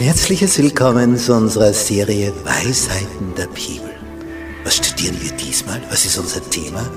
[0.00, 3.90] Ein herzliches Willkommen zu unserer Serie Weisheiten der Bibel.
[4.64, 5.78] Was studieren wir diesmal?
[5.90, 6.90] Was ist unser Thema?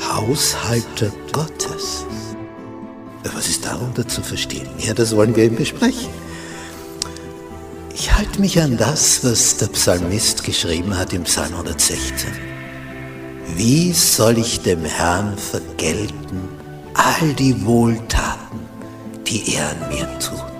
[0.00, 2.06] Haushalter Gottes.
[3.34, 4.70] Was ist darunter zu verstehen?
[4.78, 6.08] Ja, das wollen wir eben besprechen.
[7.92, 12.30] Ich halte mich an das, was der Psalmist geschrieben hat im Psalm 116.
[13.54, 16.48] Wie soll ich dem Herrn vergelten
[16.94, 18.60] all die Wohltaten,
[19.26, 20.53] die er an mir tut?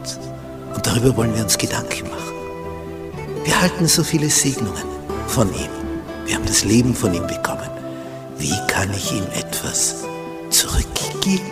[0.74, 2.34] Und darüber wollen wir uns Gedanken machen.
[3.45, 4.84] Wir halten so viele Segnungen
[5.27, 5.70] von ihm.
[6.27, 7.70] Wir haben das Leben von ihm bekommen.
[8.38, 10.05] Wie kann ich ihm etwas
[10.50, 11.50] zurückgeben?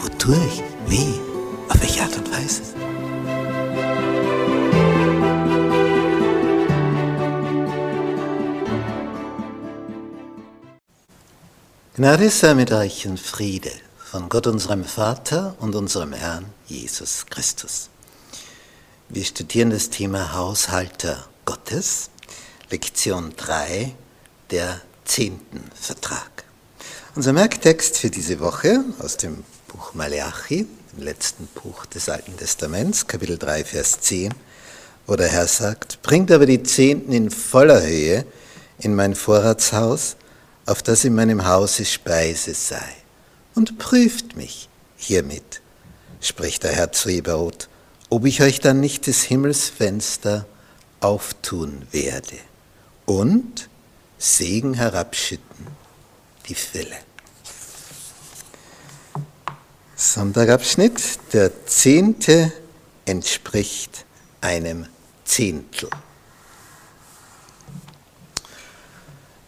[0.00, 0.62] Wodurch?
[0.86, 1.20] Wie?
[1.68, 2.62] Auf welche Art und Weise?
[11.96, 17.88] Gnade sei mit euch und Friede von Gott unserem Vater und unserem Herrn Jesus Christus.
[19.08, 22.10] Wir studieren das Thema Haushalter Gottes,
[22.70, 23.94] Lektion 3,
[24.50, 26.42] der zehnten Vertrag.
[27.14, 33.06] Unser Merktext für diese Woche aus dem Buch Malachi, dem letzten Buch des Alten Testaments,
[33.06, 34.34] Kapitel 3, Vers 10,
[35.06, 38.26] wo der Herr sagt, bringt aber die Zehnten in voller Höhe
[38.80, 40.16] in mein Vorratshaus,
[40.66, 42.96] auf das in meinem Hause Speise sei,
[43.54, 45.62] und prüft mich hiermit,
[46.20, 47.68] spricht der Herr Zebaoth,
[48.08, 50.46] ob ich euch dann nicht des Himmelsfenster
[51.00, 52.36] auftun werde
[53.04, 53.68] und
[54.18, 55.66] Segen herabschütten,
[56.48, 56.96] die Fülle.
[59.94, 61.00] Sonntagabschnitt,
[61.32, 62.52] der zehnte
[63.06, 64.04] entspricht
[64.40, 64.86] einem
[65.24, 65.88] Zehntel.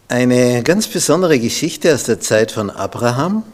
[0.09, 3.45] Eine ganz besondere Geschichte aus der Zeit von Abraham.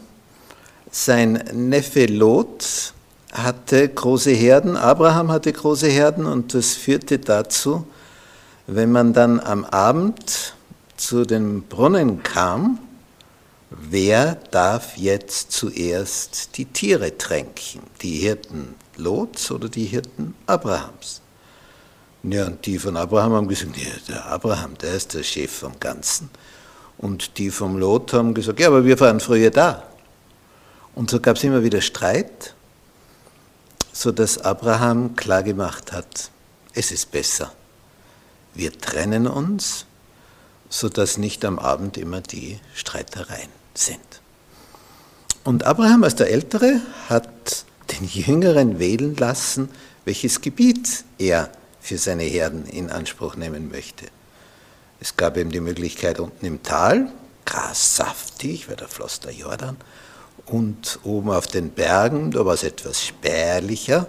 [0.91, 2.94] Sein Neffe Lot
[3.35, 7.87] hatte große Herden, Abraham hatte große Herden und das führte dazu,
[8.67, 10.55] wenn man dann am Abend
[10.97, 12.79] zu den Brunnen kam,
[13.71, 17.83] wer darf jetzt zuerst die Tiere tränken?
[18.01, 21.21] Die Hirten Lots oder die Hirten Abrahams?
[22.23, 25.79] Ja, und die von Abraham haben gesagt, ja, der Abraham, der ist der Chef vom
[25.79, 26.31] Ganzen.
[26.97, 29.83] Und die vom Lot haben gesagt, ja, aber wir waren früher da.
[30.95, 32.54] Und so gab es immer wieder Streit
[33.95, 36.31] so dass Abraham klargemacht hat,
[36.75, 37.53] es ist besser.
[38.53, 39.87] Wir trennen uns,
[40.69, 44.01] so dass nicht am Abend immer die Streitereien sind.
[45.45, 49.69] Und Abraham als der Ältere hat den Jüngeren wählen lassen,
[50.05, 51.51] welches Gebiet er
[51.81, 54.07] für seine Herden in Anspruch nehmen möchte.
[54.99, 57.13] Es gab ihm die Möglichkeit unten im Tal,
[57.45, 59.77] grassaftig, weil da floss der Jordan,
[60.47, 64.09] und oben auf den Bergen, da war es etwas spärlicher.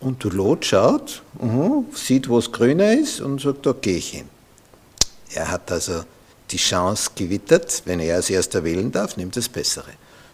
[0.00, 4.10] Und der Lot schaut, uh, sieht, wo es grüner ist und sagt, da gehe ich
[4.10, 4.28] hin.
[5.34, 6.04] Er hat also
[6.50, 9.90] die Chance gewittert, wenn er als erster wählen darf, nimmt das Bessere.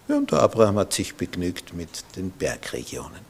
[0.08, 3.26] Und der Abraham hat sich begnügt mit den Bergregionen.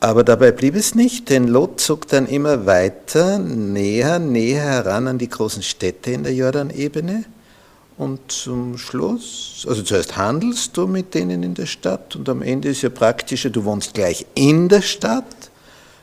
[0.00, 5.16] Aber dabei blieb es nicht, denn Lot zog dann immer weiter, näher, näher heran an
[5.16, 7.24] die großen Städte in der Jordanebene
[7.96, 12.68] und zum Schluss, also zuerst handelst du mit denen in der Stadt und am Ende
[12.68, 15.50] ist ja praktischer, du wohnst gleich in der Stadt.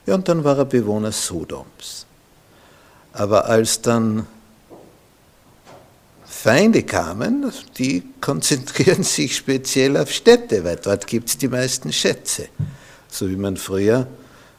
[0.06, 2.06] Ja, und dann war er Bewohner Sodoms.
[3.14, 4.26] Aber als dann
[6.26, 12.48] Feinde kamen, die konzentrieren sich speziell auf Städte, weil dort gibt es die meisten Schätze.
[13.10, 14.08] So wie man früher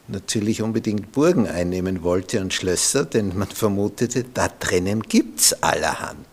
[0.07, 6.27] natürlich unbedingt Burgen einnehmen wollte und Schlösser, denn man vermutete, da drinnen gibt es allerhand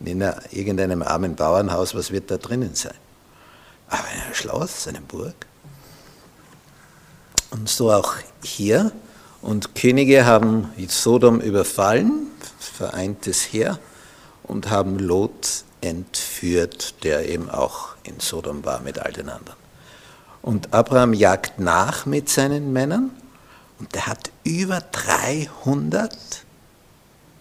[0.00, 0.20] in
[0.50, 2.94] irgendeinem armen Bauernhaus, was wird da drinnen sein?
[3.88, 5.34] Aber ein Schloss, eine Burg.
[7.50, 8.92] Und so auch hier.
[9.40, 12.28] Und Könige haben Sodom überfallen,
[12.58, 13.78] vereintes Heer,
[14.42, 19.58] und haben Lot entführt, der eben auch in Sodom war mit all den anderen.
[20.42, 23.10] Und Abraham jagt nach mit seinen Männern
[23.78, 26.16] und der hat über 300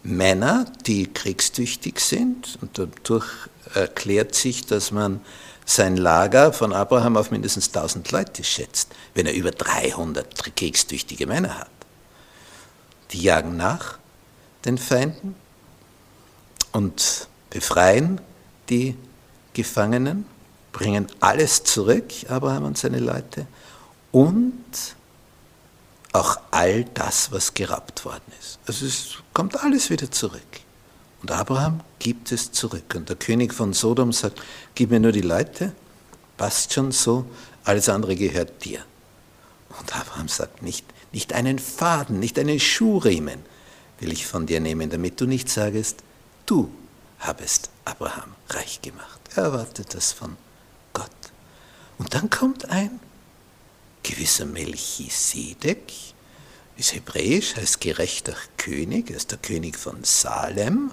[0.07, 3.27] Männer, die kriegstüchtig sind, und dadurch
[3.74, 5.19] erklärt sich, dass man
[5.65, 11.59] sein Lager von Abraham auf mindestens 1000 Leute schätzt, wenn er über 300 kriegstüchtige Männer
[11.59, 11.69] hat.
[13.12, 14.00] Die jagen nach
[14.63, 15.36] den Feinden
[16.71, 18.21] und befreien
[18.69, 18.95] die
[19.54, 20.25] Gefangenen,
[20.71, 23.45] bringen alles zurück, Abraham und seine Leute,
[24.13, 24.63] und
[26.18, 28.60] auch all das, was geraubt worden ist.
[28.68, 30.42] Also es kommt alles wieder zurück.
[31.22, 32.94] Und Abraham gibt es zurück.
[32.96, 34.42] Und der König von Sodom sagt,
[34.75, 35.74] gib mir nur die Leute,
[36.38, 37.25] passt schon so,
[37.64, 38.84] alles andere gehört dir.
[39.80, 43.40] Und Abraham sagt, nicht, nicht einen Faden, nicht einen Schuhriemen
[44.00, 46.04] will ich von dir nehmen, damit du nicht sagest,
[46.46, 46.69] du
[47.19, 49.19] habest Abraham reich gemacht.
[49.36, 50.38] Er erwartet das von
[50.94, 51.10] Gott.
[51.98, 53.00] Und dann kommt ein
[54.07, 55.92] gewisser Melchisedek,
[56.77, 60.92] ist hebräisch, heißt gerechter König, er ist der König von Salem.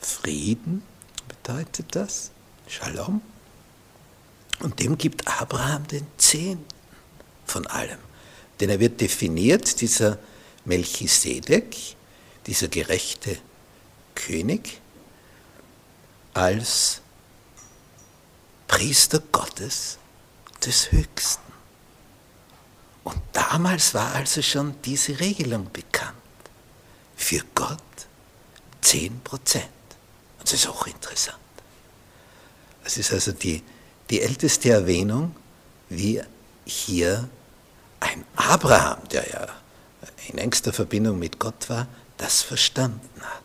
[0.00, 0.82] Frieden
[1.28, 2.30] bedeutet das,
[2.66, 3.22] Shalom.
[4.60, 6.64] Und dem gibt Abraham den Zehnten
[7.46, 7.98] von allem.
[8.60, 10.18] Denn er wird definiert, dieser
[10.64, 11.96] Melchisedek,
[12.46, 13.38] dieser gerechte
[14.14, 14.80] König,
[16.34, 17.00] als
[18.66, 19.98] Priester Gottes
[20.64, 21.47] des Höchsten.
[23.08, 26.12] Und damals war also schon diese Regelung bekannt.
[27.16, 27.78] Für Gott
[28.82, 29.64] 10 Prozent.
[30.38, 31.38] Und das ist auch interessant.
[32.84, 33.62] Das ist also die,
[34.10, 35.34] die älteste Erwähnung,
[35.88, 36.20] wie
[36.66, 37.30] hier
[38.00, 39.46] ein Abraham, der ja
[40.28, 41.86] in engster Verbindung mit Gott war,
[42.18, 43.42] das verstanden hat.